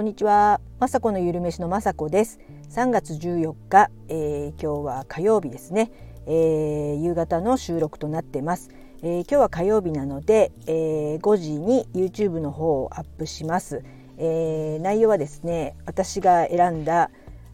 [0.00, 2.40] こんにちは、まさこのゆるめしのまさこです。
[2.70, 5.92] 3月14日、えー、今日は火曜日ですね、
[6.26, 8.70] えー、夕方の収録となってます、
[9.02, 13.84] えー、今日は火曜日なので、え5時に YouTube の方をアップします、
[14.16, 17.10] え内容はですね私が選んだ、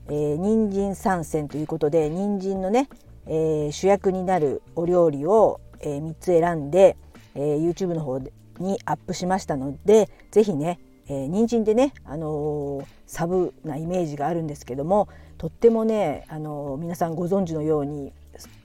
[0.07, 2.89] えー、人参参戦ということで人参のね、
[3.27, 6.97] え主役になるお料理を、え3つ選んで、
[7.35, 8.21] え YouTube の方
[8.61, 10.79] にアップしましたのでぜひね
[11.09, 18.13] えー、人参でね、あのー、サブなイメージがあるんですけどもとってもね、あのー、皆さんご存知のように、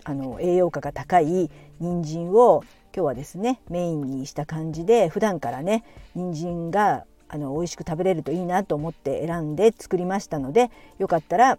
[0.04, 5.84] あの栄養価が高い人参を今日はですねメインにした感じで普段からね
[6.14, 10.70] 人参があの美味しく食べれるといいなと思って選んで作りましたので
[11.00, 11.58] よかったら、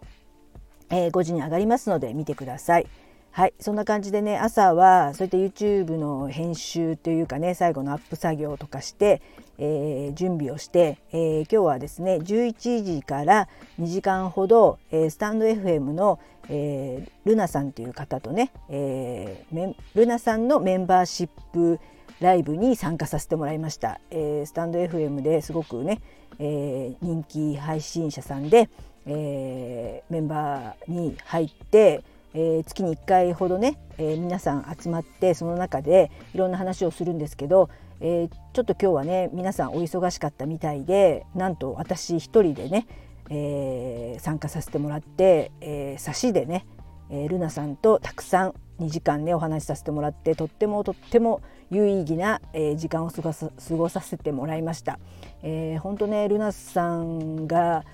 [0.90, 2.86] え、5時に上がりますので見てください。
[3.34, 9.22] はいそんな感じでね朝はそういった YouTube の編集というかね最後のアップ作業とかして、
[9.56, 13.48] えー、準備をして、えー、今日はですね11時から
[13.80, 19.46] 2時間ほど、えー、スタンド FM の、えルナさんという方とね、え
[19.94, 21.80] ルナさんのメンバーシップ
[22.20, 26.00] ライブに参加させてもらいました、えスタンド FM ですごくね、
[26.38, 28.68] え人気配信者さんで、
[29.06, 32.02] えメンバーに入って
[32.34, 37.68] えー、月に1回ほどね、えー、皆さん集まってその中でいろんな話をするんですけど、
[38.00, 42.86] えー、ちょっと今日はね皆さんお忙しかったみたいでなんと私一人でね、
[43.30, 46.66] え参加させてもらって、え差しでね、
[47.10, 54.98] えルナさんとたくさん2時間ねお話しさせてもらってとってもとっても有意義な、え時間を過ごさせてもらいました。
[55.42, 57.84] えー、本当ねルナさんが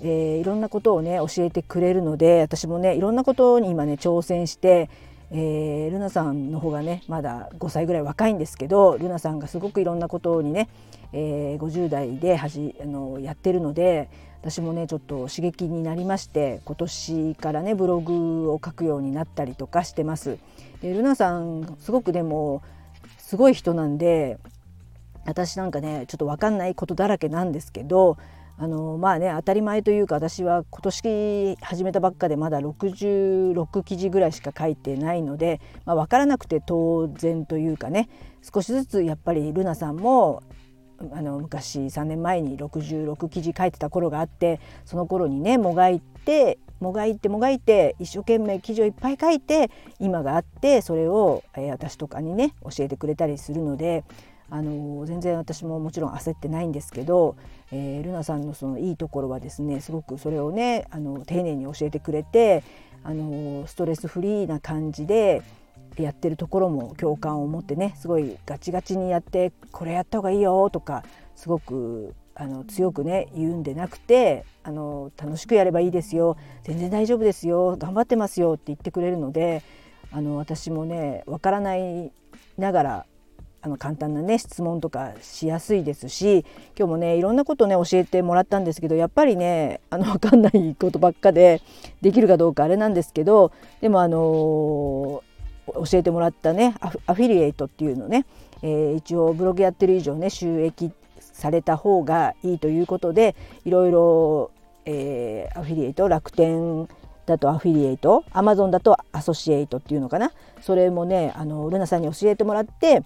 [0.00, 4.88] えー、いろんなことをね教えてくれるので私もねいろんなことに今ね挑戦して、
[5.30, 10.68] えー、ルナさんの方がねまだ5歳ぐらい若いんですけどルナさんがすごくいろんなことにね、
[11.12, 14.08] えー、50代ではじあのやってるので
[14.40, 20.38] 私もねちょっと刺激になりまして今年からねブログを書くようになったりとかしてます。
[20.80, 22.62] でルナさんすごくでも
[23.18, 24.38] すごい人なんで
[25.26, 28.16] 私なんかねちょっと分かんないことだらけなんですけど
[28.60, 38.08] あのまあね当たり前というか私は今年始めたばっかでまだ66記事ぐらいしか書いてないので、まあ、分からなくて当然というかね
[38.42, 40.42] 少しずつやっぱりルナさんも
[41.12, 49.70] あの昔3年前に66記事書いてた頃があってその頃にねもがいてもがいてもがいて一生懸命記事をいっぱい書いて
[50.00, 54.02] 今があってそれを、えー、私とかにね教えてくれたりするので
[54.50, 57.36] あの全然私ももちろん焦ってないんですけど、
[57.70, 62.62] えー、ルナさんのそのいいところはですねすごくそれをねあの丁寧に教えてくれて
[63.04, 65.42] あのストレスフリーな感じで
[65.96, 71.04] やってるところも共感を持ってねすごいガチガチにやってこれやった方がいいよとか
[71.34, 79.62] すごくあの強くね言うんでなくてあの楽しくやればいいですよ全然大丈夫ですよ頑張ってますよって言ってくれるので
[80.12, 82.12] あの私もねわからない
[82.56, 83.06] ながら
[83.60, 86.44] あの簡単なね質問とかしやすいですし
[86.78, 91.60] 今日もねいろんなことね教えてもらったんですけどやっぱりねあの分かんないことばっかで
[92.00, 98.26] できるかどうかあれなんですけどでもあのー、教えてもらったねアフィリエイトっていうのね、
[98.62, 104.50] えー、一応ブログやってる以上ね収益された方がいいということでいろいろ、
[104.84, 106.88] えー、アフィリエイト楽天
[107.26, 110.32] だとアフィリエイトアマゾンだとアソシエイトっていうのかな。
[110.62, 113.02] それもねあのルナさんに教えてもらって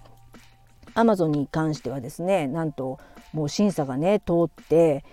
[0.95, 2.99] アマゾンに関してはですねなんと
[3.33, 5.03] もう審査がね通って、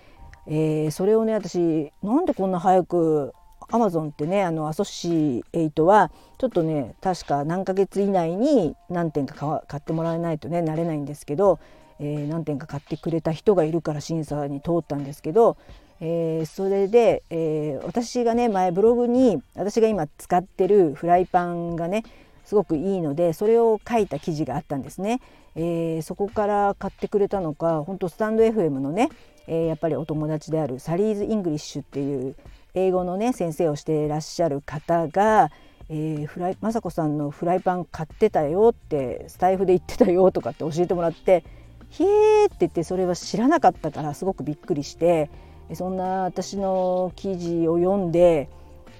[0.47, 3.33] えー、それをね私なんでこんな早く
[3.71, 11.59] アマゾンってねあのアソシエイトはちょっとね確か何ヶ月以内に何点か買ってもらえないとねなれないんですけど、
[11.99, 15.57] えー、何点か買ってくれた人がいるから審査に通ったんですけど、
[16.01, 22.03] えー、それで、えー、私がね前ブログに私が今使ってるフライパンがね
[22.43, 25.21] すごくいいのでそれを書いた記事があったんですね。
[25.55, 29.09] えー、そこから買ってくれたのか本当スタンド FM のね、
[29.47, 32.35] えー、やっぱりお友達であるサリーズ・イングリッシュっていう
[32.73, 35.51] 英語のね先生をしていらっしゃる方が、
[35.89, 41.43] えー、フライ雅子さんのフライパン買ってたよってスタイフで言ってたよとかって教えてもらって
[41.89, 45.29] 「ひえ」って言ってそれは知らなかったからすごくびっくりして
[45.73, 48.49] そんな私の記事を読んで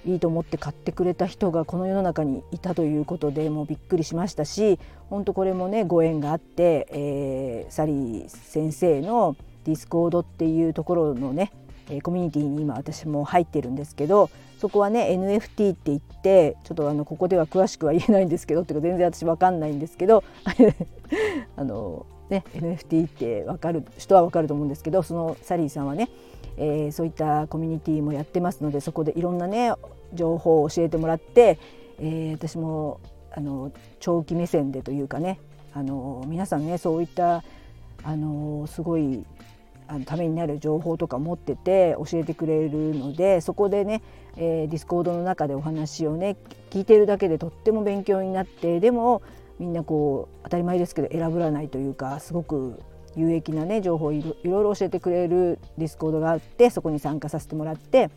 [0.06, 11.52] いいと思って買ってくれた人がこの世の中にいたということでもうびっくりしましたし本当これもねご縁があって、えー、サリー先生のディスコードっていうところのね
[12.04, 20.24] コミュニティに今私も入ってるんですけどそこはね NFT って言ってちょっとあのここでは詳しくは言えないんですけどっていうか全然私分かんないんですけど
[21.58, 26.10] あのね NFT って分かる人は分かると思うんですけどそのサリーさんはね
[26.58, 29.74] えー、そういったコミュニティもやってますのでそこでいろんなね
[30.14, 31.60] 情報を教えてもらって、
[32.00, 33.00] えー、私も
[33.32, 35.40] あの長期目線でというかね
[35.74, 37.44] あの皆さんねそういった
[38.04, 39.26] あのすごい
[39.88, 44.02] あのためになる情報とか持ってて教えてくれるのでそこでね、
[44.38, 46.38] えー、ディスコードの中でお話をね
[46.70, 49.22] 聞いてるだけでとっても勉強になってでも
[49.62, 52.82] みんなこう当たり前ですけど偉ぶらないというかすごく
[53.16, 58.10] 有益なね情報をいろいろ教えてくれるディスコードがあってそこに参加させてもらって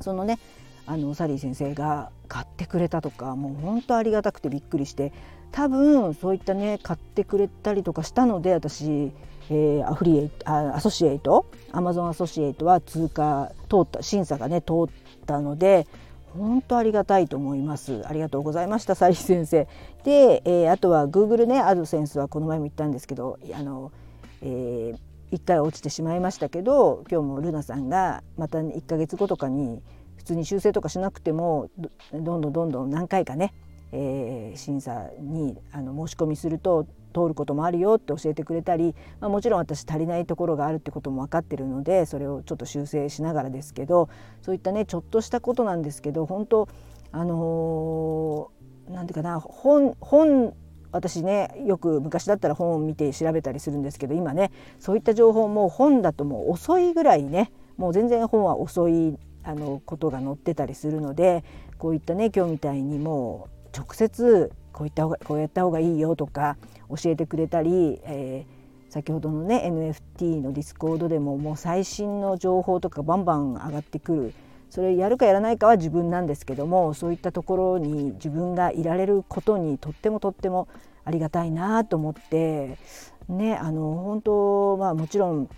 [0.00, 0.38] そのね
[0.84, 5.14] あのサリー先生が買ってくれたとかもう本当ありがたくてびっくりして
[5.52, 9.10] 多分そういったね買ってくれたりとかしたので私、
[9.48, 14.90] えー、アフリエイトあアソシエイトアマゾンアソシエイトは通過通った審査がね通っ
[15.24, 15.86] たので
[16.36, 18.06] 本当ありがたいと思います。
[18.06, 19.66] ありがとうございました、サリ先生。
[20.04, 23.92] で、えー、あとは Google ね、アドセンスはこの前も言ったんですけど、あの、
[24.42, 29.82] えー、1回落ちてしまいましたけど、今日もルナさんがまた1ヶ月後とかに
[30.16, 31.70] 普通に修正とかしなくても
[32.12, 33.54] どんどんどんどん何回かね
[33.92, 44.08] えー、審査にあの申し込みすると通ることもあるよって教えてくれたり、まあ、もちろん私足りないところがあるってことも分かってるのでそれをちょっと修正しながらですけど
[44.42, 46.68] そういったねちょっとしたことなんですけど本当
[47.12, 50.54] あのー、なんていうかな本本
[50.90, 61.44] 私ねよく昔だったら本を見て調べたりするんですけど今ねそういった情報も本だともう遅いぐらいねもう全然本は遅いあのことが載ってたりするので
[61.78, 66.56] こういったね今日みたいにもう直接こういった方がこうやった方がいいよとか
[66.88, 74.34] 教えてくれたり、えー、先ほどのね NFT のディスコードでももう最新の情報とかバンバン上がってくる。
[74.70, 80.68] それやるかやらないかは自分なんですけどもそういったところに自分がいられることにとってもとっても
[81.06, 82.76] ありがたいなと思って
[83.30, 85.48] ねあの本当まあもちろん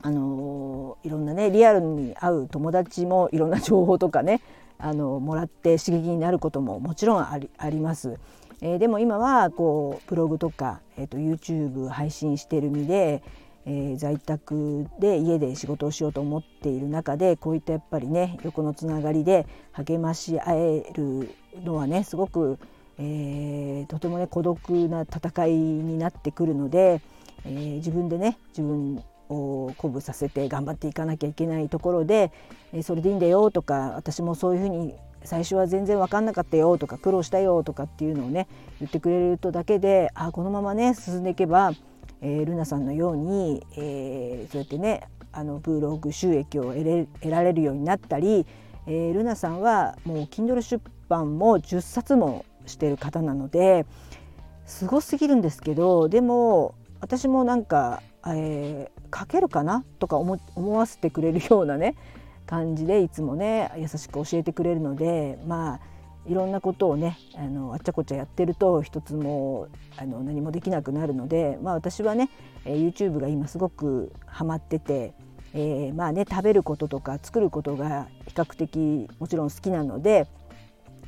[0.00, 4.40] あのいろんなねリアルに会う友達もいろんな情報とかね
[4.82, 8.18] あのもらって刺激になることももちろんありあります。
[8.60, 13.22] えー、でも今はこうブログとか、えーと、YouTube 配信してる身で、
[13.66, 21.30] えー、在宅で家で仕事をしようと思っている中でこういったやっぱりね横のつながりで励まし合える
[21.64, 22.58] のはねすごく、
[22.98, 27.00] えー、とてもね孤独な戦いになってくるので、
[27.44, 29.02] えー、自分でね自分を
[29.76, 32.32] 鼓舞させて頑張っていかなきゃいけないところで、
[32.72, 34.94] えそれでいいんだよとか私もそういうふうに
[35.24, 38.48] 最初は全然分かんなかったよとか苦労したよとかっていうのをね
[38.80, 41.72] 言ってくれるとだけであこのままね進んでいけば、
[42.20, 48.46] えー、ルナさんのように、えー、そうやってねあのブログ収益を得られるようになったり、
[48.86, 53.86] えー、ルナさんはもう Kindle 出版も10冊もしてる方なので
[54.66, 60.38] すごすぎるんですけどでも私もなんか、えー、書けるかなとか思
[60.76, 61.96] わせてくれるようなね
[62.46, 65.80] 感じでいつもね優しく教えてくれるのでまあ
[66.26, 72.30] いろんなことをねあのあっちゃこっちゃやってると一つもあの何もできなくなるので、まあ、私はね、
[72.64, 75.14] えー、YouTube が今すごくハマってて、
[75.52, 80.28] えー、まあね食べることとか作ることが比較的もちろん好きなので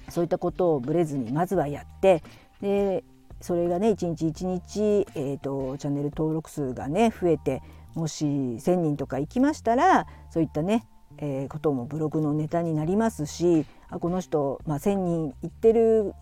[0.09, 2.23] そういったことをぶれずにまずはやって
[2.61, 3.05] で
[3.41, 7.63] それがね一日一日、えーと、チャンネル登録数がね増えて
[7.95, 10.87] もし1,000人とか行きましたらそういったね、
[11.19, 16.15] えー、こともブログのネタになりますしあこの人、まあ、1,000人行ってる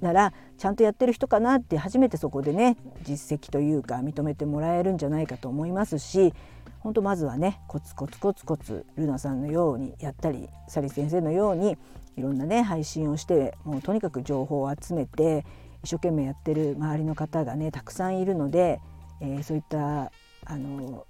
[0.00, 6.32] ならちゃんとやってる人かなって初めてそこでね実績というか認めてもらえるんじゃないかと思いますし
[6.80, 11.76] 本当まずはねコツコツコツコツルナさんのようにやったりサリ先生のように
[12.16, 15.44] いろんなね配信をしてもうとにかく情報を集めて
[15.84, 18.80] 一生懸命やってる周りの方がねたくさんいるので、
[19.20, 20.10] えー、そういった
[20.44, 21.06] あの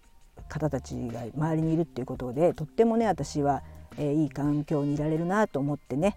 [0.48, 3.62] 方たちが周りにいるっていうことでとってもね私は、
[3.96, 6.16] えー、いい環境にいられるなと思ってね、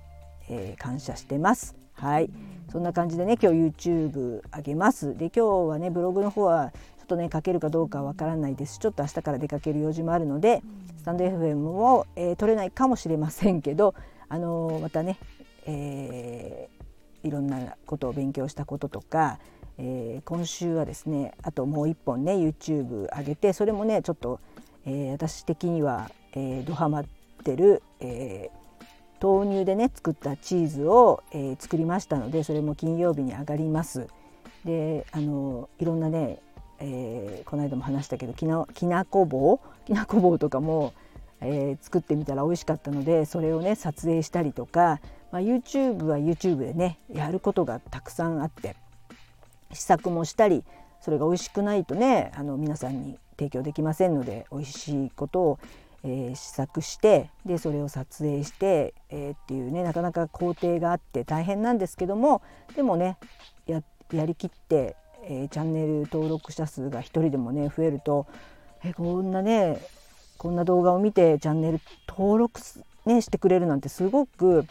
[0.49, 1.75] えー、感謝してます。
[1.93, 2.31] はい、
[2.71, 5.15] そんな感じでね今日 YouTube 上げます。
[5.17, 10.63] で今日はねブログの方はちょっとね書けるかどうかわからないですちょっと明日から出かける用事もあるので
[10.97, 13.95] スタンド FM も、えー、取れないかもしれませんけど、
[14.29, 15.17] あのまたね、
[15.65, 16.80] えー、
[17.23, 19.39] いろんなことを勉強したこととか、
[19.77, 24.39] えー、今週はですねあともう一本ね YouTube 上げてそれもねちょっと、
[24.85, 27.05] えー、私的には、えー、ドハマっ
[27.43, 34.07] てる、えー、豆乳でね作ったチーズを、え、作りましたのでそれも金曜日に上がります。
[34.65, 36.39] であのいろんなね、
[36.79, 40.93] え、この間も話したけどきなきなこ棒きなこ棒とかも、
[41.41, 44.99] え、作ってみたら美味しかったのでそれをね撮影したりとか
[45.31, 48.75] まあ、YouTube は YouTube でねやることがたくさんあって
[49.73, 50.63] 試作もしたり
[51.01, 55.59] それが美味しくないとねあの皆さんに提供できませんので美味しいことを、
[56.03, 62.41] えー、試作してでそれを撮影して、えー、っていうねなかなか工程があって大変なんですけども
[62.75, 63.17] でもね
[63.67, 63.81] や
[64.25, 68.27] りきって、えー、チャンネル登録者数が1人でもね増えると
[68.83, 69.79] えこんなね
[70.37, 72.59] こんな動画を見てチャンネル登録、
[73.05, 74.65] ね、してくれるなんてすごく、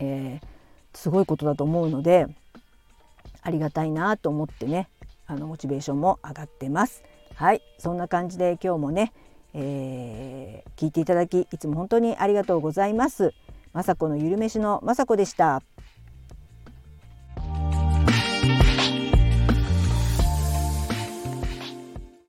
[0.00, 0.40] え
[0.92, 2.26] すごいことだと思うので
[3.42, 4.88] ありがたいなと思ってね
[5.26, 7.02] あのモチベーションも上がってます。
[7.34, 9.12] はいそんな感じで今日もね
[9.54, 13.32] えー、聞いていただきいつも本当にありがとうございます。
[13.72, 15.62] 雅子のゆるめしの雅子でした。